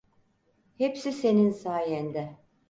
[0.77, 2.37] Hepsi senin sayende.